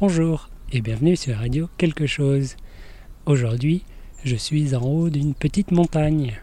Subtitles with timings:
[0.00, 2.56] Bonjour et bienvenue sur Radio Quelque chose.
[3.26, 3.84] Aujourd'hui,
[4.24, 6.40] je suis en haut d'une petite montagne.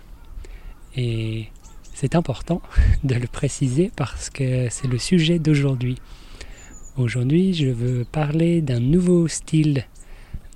[0.96, 1.48] Et
[1.92, 2.62] c'est important
[3.04, 5.98] de le préciser parce que c'est le sujet d'aujourd'hui.
[6.98, 9.88] Aujourd'hui, je veux parler d'un nouveau style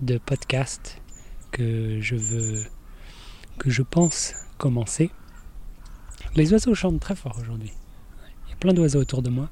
[0.01, 1.01] de podcast
[1.49, 2.61] que je veux
[3.57, 5.09] que je pense commencer.
[6.35, 7.71] Les oiseaux chantent très fort aujourd'hui.
[8.45, 9.49] Il y a plein d'oiseaux autour de moi.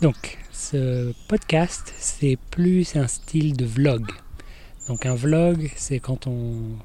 [0.00, 4.06] Donc, ce podcast, c'est plus un style de vlog.
[4.88, 6.76] Donc, un vlog, c'est quand on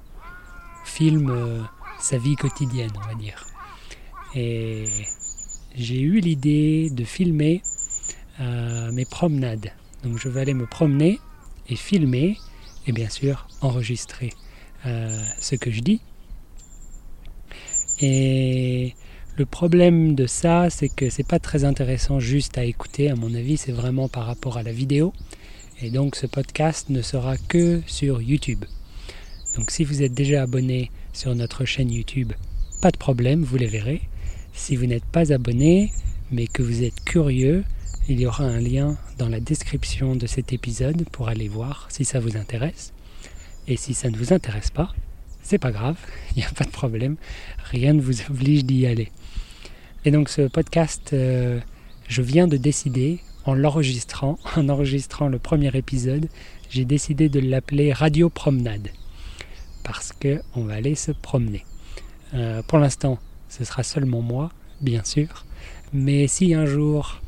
[0.85, 1.61] filme euh,
[1.99, 3.45] sa vie quotidienne, on va dire.
[4.35, 4.87] Et
[5.75, 7.61] j'ai eu l'idée de filmer
[8.39, 9.71] euh, mes promenades.
[10.03, 11.19] Donc, je vais aller me promener
[11.67, 12.37] et filmer,
[12.85, 14.31] et bien sûr, enregistrer
[14.85, 16.01] euh, ce que je dis.
[17.99, 18.95] Et
[19.37, 23.35] le problème de ça, c'est que c'est pas très intéressant juste à écouter, à mon
[23.35, 25.13] avis, c'est vraiment par rapport à la vidéo.
[25.79, 28.65] Et donc ce podcast ne sera que sur YouTube.
[29.55, 32.33] Donc si vous êtes déjà abonné sur notre chaîne YouTube,
[32.81, 34.01] pas de problème, vous les verrez.
[34.53, 35.91] Si vous n'êtes pas abonné,
[36.31, 37.63] mais que vous êtes curieux,
[38.09, 42.05] il y aura un lien dans la description de cet épisode pour aller voir si
[42.05, 42.91] ça vous intéresse.
[43.67, 44.95] Et si ça ne vous intéresse pas,
[45.47, 45.95] c'est pas grave,
[46.35, 47.15] il n'y a pas de problème,
[47.71, 49.11] rien ne vous oblige d'y aller.
[50.03, 51.59] Et donc ce podcast, euh,
[52.09, 56.27] je viens de décider, en l'enregistrant, en enregistrant le premier épisode,
[56.69, 58.89] j'ai décidé de l'appeler Radio Promenade.
[59.83, 61.63] Parce qu'on va aller se promener.
[62.33, 65.45] Euh, pour l'instant, ce sera seulement moi, bien sûr.
[65.93, 67.21] Mais si un jour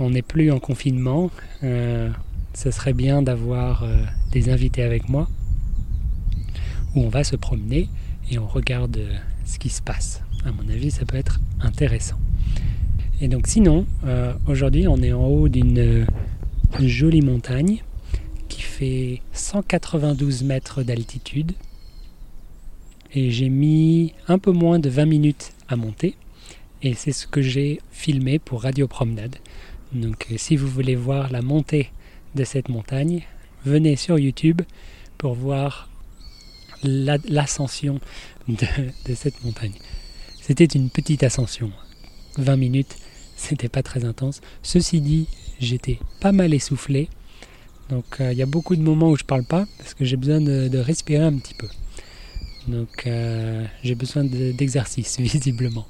[0.00, 1.30] on n'est plus en confinement,
[1.62, 2.10] euh,
[2.52, 3.84] ce serait bien d'avoir
[4.32, 5.28] des invités avec moi,
[6.94, 7.88] on va se promener
[8.30, 8.98] et on regarde
[9.44, 12.18] ce qui se passe à mon avis, ça peut être intéressant.
[13.20, 16.04] Et donc sinon, euh, aujourd'hui, on est en haut d'une euh,
[16.80, 17.82] jolie montagne
[18.48, 21.52] qui fait 192 mètres d'altitude.
[23.14, 26.14] Et j'ai mis un peu moins de 20 minutes à monter.
[26.82, 29.36] Et c'est ce que j'ai filmé pour Radio Promenade.
[29.92, 31.90] Donc euh, si vous voulez voir la montée
[32.34, 33.22] de cette montagne,
[33.64, 34.62] venez sur YouTube
[35.16, 35.88] pour voir
[36.82, 38.00] l'ascension
[38.48, 39.72] de cette montagne.
[40.40, 41.70] C'était une petite ascension.
[42.38, 42.96] 20 minutes,
[43.36, 44.40] c'était pas très intense.
[44.62, 45.26] Ceci dit,
[45.60, 47.08] j'étais pas mal essoufflé.
[47.90, 50.16] Donc euh, il y a beaucoup de moments où je parle pas parce que j'ai
[50.16, 51.68] besoin de, respirer un petit peu.
[52.66, 55.86] Donc euh, j'ai besoin d'exercice visiblement.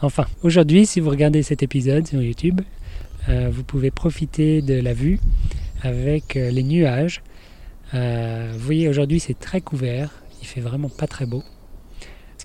[0.00, 2.60] Enfin, aujourd'hui, si vous regardez cet épisode sur YouTube,
[3.28, 5.20] euh, vous pouvez profiter de la vue
[5.82, 7.22] avec les nuages.
[7.92, 10.10] Vous voyez, aujourd'hui c'est très couvert,
[10.40, 11.42] il fait vraiment pas très beau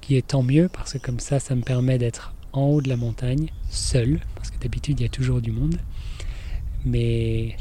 [0.07, 2.87] qui est tant mieux parce que comme ça, ça me permet d'être en haut de
[2.87, 5.75] la montagne, seul, parce que d'habitude il y a toujours du monde.
[6.85, 7.57] Mais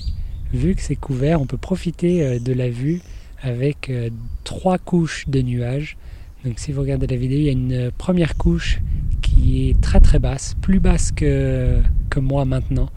[0.52, 3.00] vu que c'est couvert, on peut profiter euh, de la vue
[3.42, 4.10] avec euh,
[4.44, 5.96] trois couches de nuages.
[6.44, 8.78] Donc si vous regardez la vidéo, il y a une première couche
[9.22, 11.80] qui est très très basse, plus basse que,
[12.10, 12.90] que moi maintenant,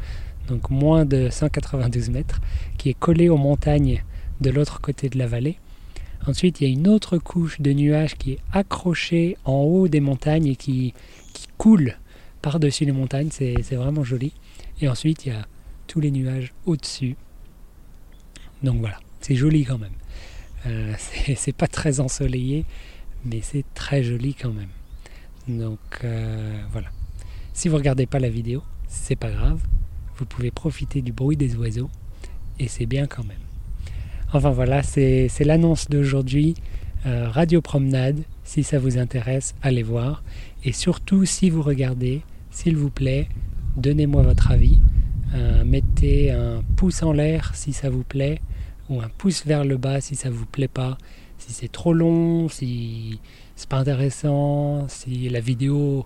[0.48, 2.40] donc moins de 192 mètres,
[2.78, 4.04] qui est collée aux montagnes
[4.42, 5.58] de l'autre côté de la vallée.
[6.28, 10.02] Ensuite, il y a une autre couche de nuages qui est accrochée en haut des
[10.02, 10.94] montagnes et qui,
[11.58, 11.98] coule
[12.42, 13.30] par-dessus les montagnes.
[13.32, 14.34] C'est vraiment joli.
[14.82, 15.46] Et ensuite, il y a
[15.88, 17.16] tous les nuages au-dessus.
[18.64, 19.94] Donc voilà, c'est joli quand même.
[20.68, 20.94] Euh,
[21.36, 22.66] c'est pas très ensoleillé,
[23.26, 24.70] mais c'est très joli quand même.
[25.48, 26.90] Donc euh, voilà.
[27.54, 29.62] Si vous regardez pas la vidéo, c'est pas grave.
[30.18, 31.90] Vous pouvez profiter du bruit des oiseaux
[32.60, 33.49] et c'est bien quand même.
[34.32, 36.54] Enfin voilà, c'est l'annonce d'aujourd'hui.
[37.08, 40.22] Euh, Radio Promenade, si ça vous intéresse, allez voir.
[40.64, 43.28] Et surtout, si vous regardez, s'il vous plaît,
[43.76, 44.80] donnez-moi votre avis.
[45.34, 48.40] Euh, mettez un pouce en l'air si ça vous plaît,
[48.90, 51.00] ou un pouce vers le bas si ça vous plaît pas.
[51.40, 53.20] Si c'est trop long, si
[53.56, 56.06] c'est pas intéressant, si la vidéo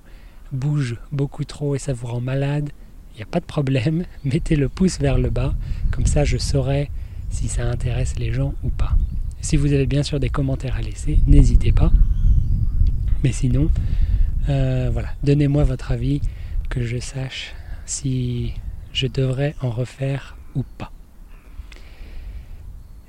[0.53, 2.69] bouge beaucoup trop et ça vous rend malade,
[3.13, 4.05] il n'y a pas de problème.
[4.23, 5.53] Mettez le pouce vers le bas,
[5.91, 6.89] comme ça je saurai
[7.33, 8.95] si ça intéresse les gens ou pas.
[9.41, 11.91] Si vous avez bien sûr des commentaires à laisser, n'hésitez pas.
[13.23, 13.69] Mais sinon,
[14.49, 16.21] euh, voilà, donnez-moi votre avis,
[16.69, 17.53] que je sache
[17.85, 18.53] si
[18.93, 20.91] je devrais en refaire ou pas.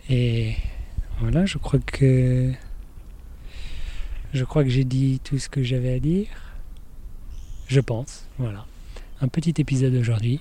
[0.08, 0.54] Et
[1.20, 2.52] voilà, je crois que
[4.32, 6.26] je crois que j'ai dit tout ce que j'avais à dire.
[7.68, 8.66] Je pense, voilà.
[9.20, 10.40] Un petit épisode aujourd'hui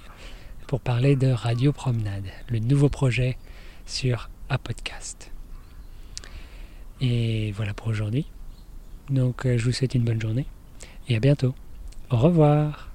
[0.68, 3.38] pour parler de Radio Promenade, le nouveau projet
[3.85, 5.31] sur un podcast.
[7.01, 8.25] Et voilà pour aujourd'hui.
[9.09, 10.45] Donc euh, je vous souhaite une bonne journée
[11.09, 11.53] et à bientôt.
[12.09, 12.93] Au revoir.